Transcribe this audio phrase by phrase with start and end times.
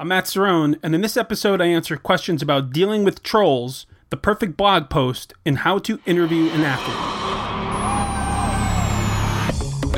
[0.00, 4.16] I'm Matt Cerrone, and in this episode, I answer questions about dealing with trolls, the
[4.16, 7.27] perfect blog post, and how to interview an athlete.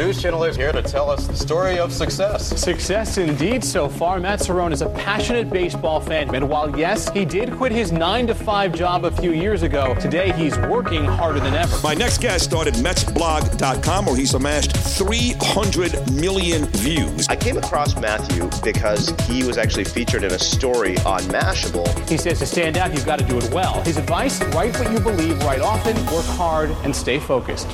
[0.00, 2.58] News Channel is here to tell us the story of success.
[2.58, 4.18] Success indeed so far.
[4.18, 6.34] Matt Cerrone is a passionate baseball fan.
[6.34, 9.94] And while, yes, he did quit his 9 to 5 job a few years ago,
[9.96, 11.76] today he's working harder than ever.
[11.82, 17.28] My next guest started MetsBlog.com, where he's amassed 300 million views.
[17.28, 21.86] I came across Matthew because he was actually featured in a story on Mashable.
[22.08, 23.82] He says to stand out, you've got to do it well.
[23.82, 27.68] His advice write what you believe, write often, work hard, and stay focused.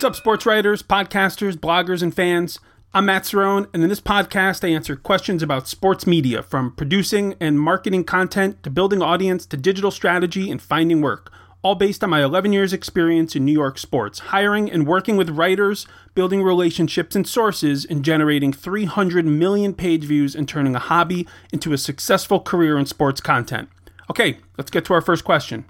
[0.00, 2.58] What's up, sports writers, podcasters, bloggers, and fans?
[2.94, 7.34] I'm Matt Cerrone, and in this podcast, I answer questions about sports media from producing
[7.38, 12.08] and marketing content to building audience to digital strategy and finding work, all based on
[12.08, 17.14] my 11 years' experience in New York sports, hiring and working with writers, building relationships
[17.14, 22.40] and sources, and generating 300 million page views and turning a hobby into a successful
[22.40, 23.68] career in sports content.
[24.08, 25.66] Okay, let's get to our first question.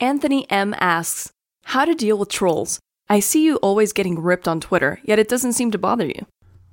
[0.00, 1.32] Anthony M asks,
[1.64, 2.78] How to deal with trolls?
[3.10, 6.26] I see you always getting ripped on Twitter, yet it doesn't seem to bother you.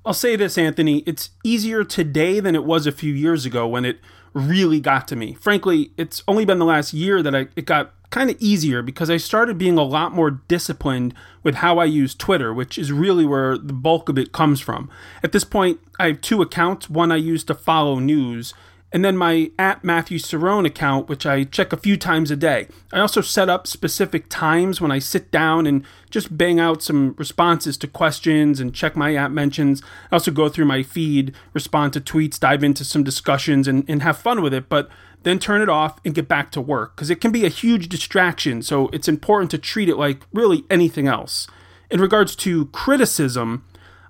[0.05, 0.99] I'll say this, Anthony.
[1.07, 3.99] It's easier today than it was a few years ago when it
[4.33, 5.33] really got to me.
[5.33, 9.09] Frankly, it's only been the last year that I, it got kind of easier because
[9.09, 13.25] I started being a lot more disciplined with how I use Twitter, which is really
[13.25, 14.91] where the bulk of it comes from.
[15.23, 16.87] At this point, I have two accounts.
[16.87, 18.53] One I use to follow news,
[18.91, 22.67] and then my at Matthew Cerrone account, which I check a few times a day.
[22.93, 27.13] I also set up specific times when I sit down and just bang out some
[27.17, 29.81] responses to questions and check my app mentions.
[30.11, 34.03] I also go through my feed, respond to tweets, dive into some discussions, and, and
[34.03, 34.89] have fun with it, but
[35.23, 37.89] then turn it off and get back to work because it can be a huge
[37.89, 38.61] distraction.
[38.61, 41.47] So it's important to treat it like really anything else.
[41.89, 43.65] In regards to criticism,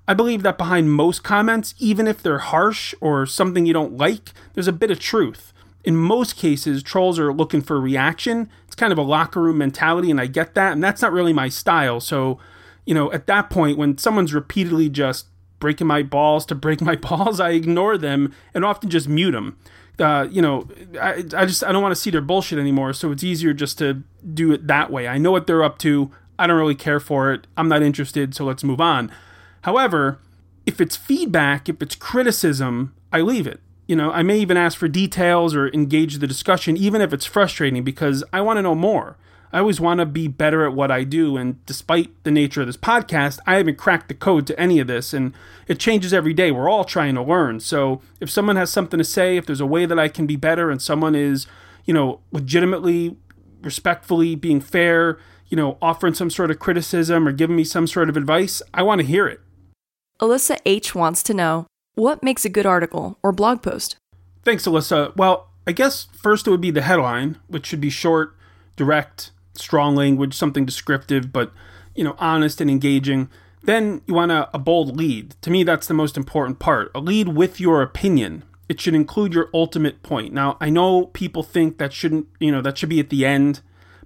[0.07, 4.31] I believe that behind most comments, even if they're harsh or something you don't like,
[4.53, 5.51] there's a bit of truth.
[5.83, 8.49] In most cases, trolls are looking for reaction.
[8.65, 11.33] It's kind of a locker room mentality, and I get that, and that's not really
[11.33, 11.99] my style.
[11.99, 12.39] So,
[12.85, 15.27] you know, at that point, when someone's repeatedly just
[15.59, 19.57] breaking my balls to break my balls, I ignore them and often just mute them.
[19.99, 20.67] Uh, you know,
[21.01, 22.93] I, I just I don't want to see their bullshit anymore.
[22.93, 24.03] So it's easier just to
[24.33, 25.07] do it that way.
[25.07, 26.11] I know what they're up to.
[26.37, 27.47] I don't really care for it.
[27.57, 28.35] I'm not interested.
[28.35, 29.11] So let's move on.
[29.67, 30.19] However,
[30.65, 33.59] if it's feedback, if it's criticism, I leave it.
[33.85, 37.25] You know, I may even ask for details or engage the discussion, even if it's
[37.25, 39.17] frustrating, because I want to know more.
[39.51, 42.67] I always want to be better at what I do, and despite the nature of
[42.67, 45.33] this podcast, I haven't cracked the code to any of this, and
[45.67, 46.49] it changes every day.
[46.49, 47.59] We're all trying to learn.
[47.59, 50.37] So if someone has something to say, if there's a way that I can be
[50.37, 51.45] better, and someone is,
[51.83, 53.17] you know, legitimately,
[53.61, 55.19] respectfully being fair,
[55.49, 58.81] you know, offering some sort of criticism or giving me some sort of advice, I
[58.83, 59.41] want to hear it.
[60.19, 63.97] Alyssa H wants to know what makes a good article or blog post?
[64.43, 65.15] Thanks, Alyssa.
[65.15, 68.35] Well, I guess first it would be the headline, which should be short,
[68.75, 71.51] direct, strong language, something descriptive, but
[71.95, 73.29] you know, honest and engaging.
[73.63, 75.35] Then you want a, a bold lead.
[75.41, 76.89] To me, that's the most important part.
[76.95, 78.43] A lead with your opinion.
[78.69, 80.33] It should include your ultimate point.
[80.33, 83.61] Now, I know people think that shouldn't, you know, that should be at the end,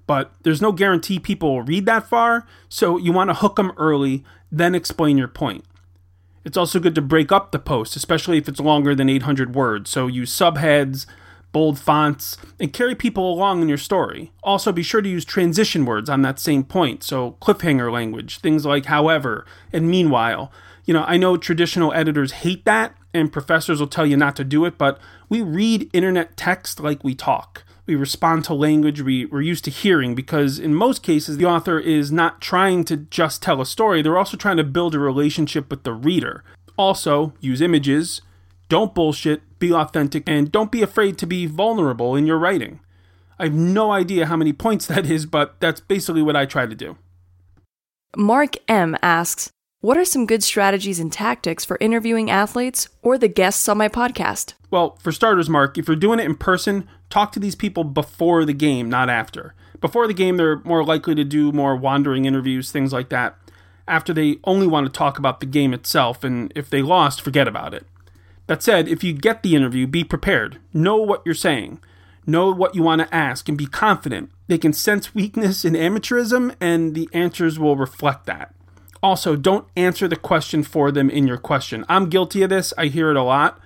[0.08, 2.46] but there's no guarantee people will read that far.
[2.70, 5.66] So you want to hook them early, then explain your point.
[6.44, 9.90] It's also good to break up the post, especially if it's longer than 800 words.
[9.90, 11.06] So use subheads,
[11.52, 14.32] bold fonts, and carry people along in your story.
[14.44, 17.04] Also, be sure to use transition words on that same point.
[17.04, 20.52] So, cliffhanger language, things like however and meanwhile.
[20.86, 24.44] You know, I know traditional editors hate that, and professors will tell you not to
[24.44, 25.00] do it, but
[25.30, 29.70] we read internet text like we talk we respond to language we, we're used to
[29.70, 34.02] hearing because in most cases the author is not trying to just tell a story.
[34.02, 36.46] They're also trying to build a relationship with the reader.
[36.78, 38.22] Also use images.
[38.70, 39.42] Don't bullshit.
[39.60, 42.80] Be authentic and don't be afraid to be vulnerable in your writing.
[43.38, 46.66] I have no idea how many points that is but that's basically what i try
[46.66, 46.98] to do.
[48.16, 49.52] Mark m asks
[49.82, 53.90] what are some good strategies and tactics for interviewing athletes or the guests on my
[53.90, 54.54] podcast?
[54.70, 58.46] Well, for starters, Mark, if you're doing it in person, talk to these people before
[58.46, 59.56] the game, not after.
[59.82, 63.36] Before the game, they're more likely to do more wandering interviews, things like that.
[63.88, 67.48] After, they only want to talk about the game itself, and if they lost, forget
[67.48, 67.86] about it.
[68.46, 70.60] That said, if you get the interview, be prepared.
[70.74, 71.80] Know what you're saying.
[72.28, 74.30] Know what you want to ask and be confident.
[74.48, 78.54] They can sense weakness in amateurism, and the answers will reflect that.
[79.04, 81.86] Also, don't answer the question for them in your question.
[81.90, 82.74] I'm guilty of this.
[82.78, 83.60] I hear it a lot.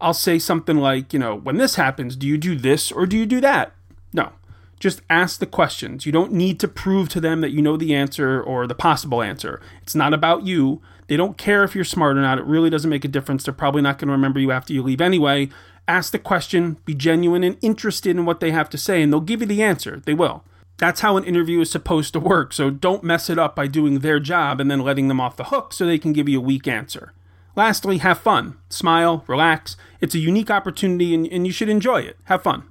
[0.00, 3.16] I'll say something like, you know, when this happens, do you do this or do
[3.18, 3.72] you do that?
[4.12, 4.32] No.
[4.80, 6.06] Just ask the questions.
[6.06, 9.22] You don't need to prove to them that you know the answer or the possible
[9.22, 9.60] answer.
[9.82, 10.80] It's not about you.
[11.08, 12.38] They don't care if you're smart or not.
[12.38, 13.44] It really doesn't make a difference.
[13.44, 15.48] They're probably not going to remember you after you leave anyway.
[15.88, 19.20] Ask the question, be genuine and interested in what they have to say, and they'll
[19.20, 20.00] give you the answer.
[20.04, 20.44] They will.
[20.78, 23.98] That's how an interview is supposed to work, so don't mess it up by doing
[23.98, 26.42] their job and then letting them off the hook so they can give you a
[26.42, 27.12] weak answer.
[27.56, 28.56] Lastly, have fun.
[28.68, 29.76] Smile, relax.
[30.00, 32.16] It's a unique opportunity and, and you should enjoy it.
[32.24, 32.62] Have fun.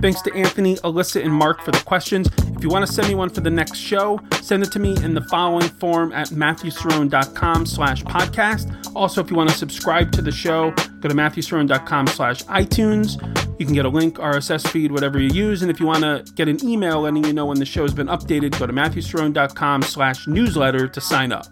[0.00, 2.28] Thanks to Anthony, Alyssa, and Mark for the questions.
[2.56, 4.96] If you want to send me one for the next show, send it to me
[5.04, 8.92] in the following form at matthewcerrone.com slash podcast.
[8.96, 13.47] Also, if you want to subscribe to the show, go to matthewcerrone.com slash iTunes.
[13.58, 15.62] You can get a link, RSS feed, whatever you use.
[15.62, 17.92] And if you want to get an email letting you know when the show has
[17.92, 21.46] been updated, go to matthewcerrone.com slash newsletter to sign up.